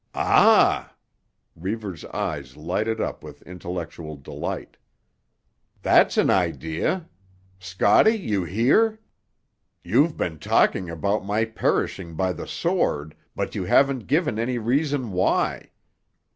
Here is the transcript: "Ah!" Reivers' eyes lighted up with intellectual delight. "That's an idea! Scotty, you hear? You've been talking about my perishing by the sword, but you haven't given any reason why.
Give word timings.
"Ah!" 0.15 0.95
Reivers' 1.55 2.05
eyes 2.05 2.57
lighted 2.57 2.99
up 2.99 3.23
with 3.23 3.43
intellectual 3.43 4.15
delight. 4.17 4.75
"That's 5.83 6.17
an 6.17 6.31
idea! 6.31 7.07
Scotty, 7.59 8.15
you 8.17 8.43
hear? 8.43 8.97
You've 9.83 10.17
been 10.17 10.39
talking 10.39 10.89
about 10.89 11.23
my 11.23 11.45
perishing 11.45 12.15
by 12.15 12.33
the 12.33 12.47
sword, 12.47 13.13
but 13.35 13.53
you 13.53 13.65
haven't 13.65 14.07
given 14.07 14.39
any 14.39 14.57
reason 14.57 15.11
why. 15.11 15.69